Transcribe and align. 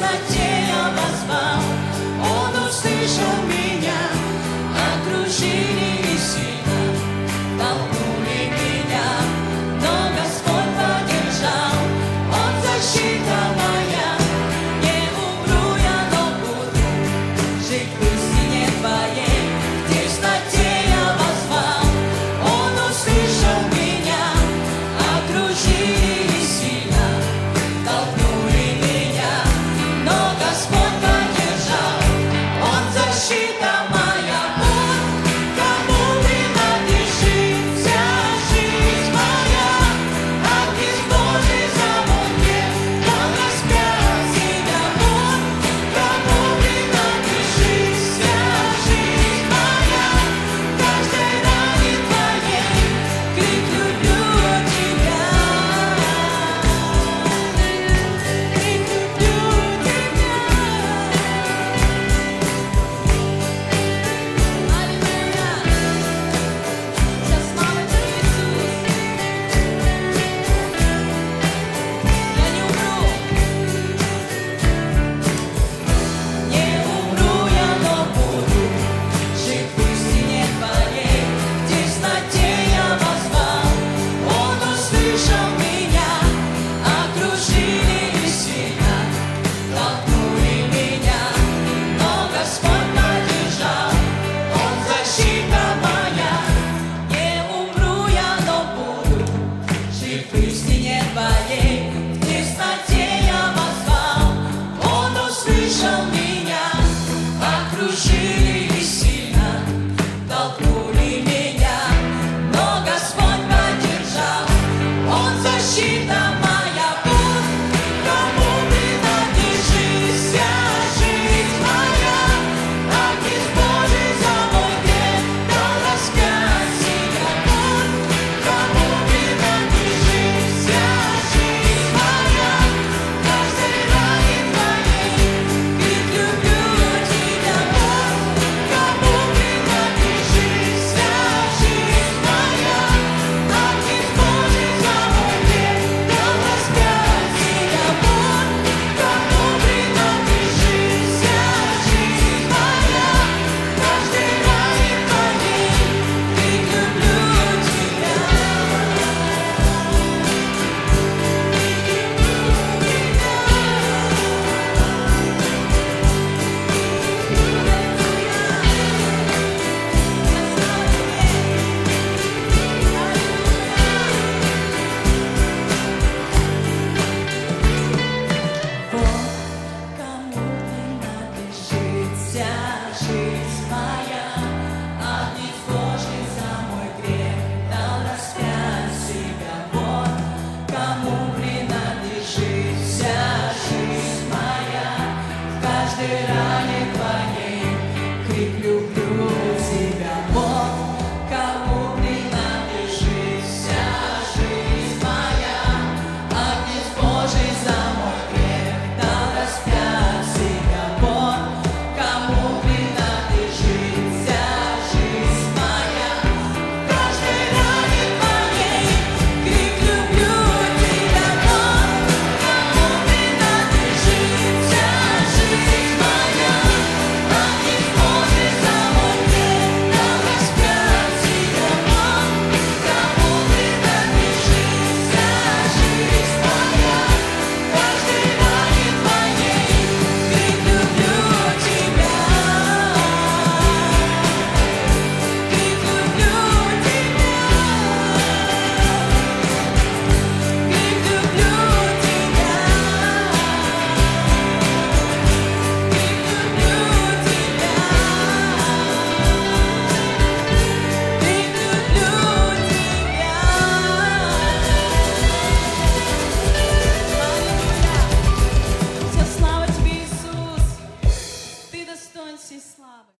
my 0.00 0.16
chance. 0.32 0.59
show 85.20 85.58
me. 85.58 85.59